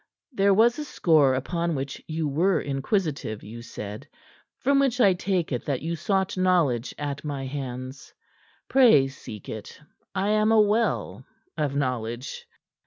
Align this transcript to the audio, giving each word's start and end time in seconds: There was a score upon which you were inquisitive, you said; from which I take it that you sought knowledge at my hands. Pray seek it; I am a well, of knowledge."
There 0.31 0.51
was 0.51 0.79
a 0.79 0.83
score 0.83 1.35
upon 1.35 1.75
which 1.75 2.03
you 2.07 2.27
were 2.27 2.59
inquisitive, 2.59 3.43
you 3.43 3.61
said; 3.61 4.07
from 4.57 4.79
which 4.79 4.99
I 4.99 5.13
take 5.13 5.51
it 5.51 5.63
that 5.65 5.83
you 5.83 5.95
sought 5.95 6.35
knowledge 6.35 6.95
at 6.97 7.23
my 7.23 7.45
hands. 7.45 8.11
Pray 8.67 9.07
seek 9.07 9.47
it; 9.47 9.79
I 10.15 10.29
am 10.29 10.51
a 10.51 10.59
well, 10.59 11.23
of 11.55 11.75
knowledge." 11.75 12.47